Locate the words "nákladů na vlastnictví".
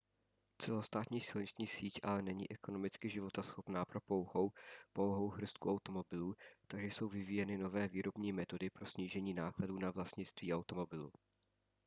9.33-10.53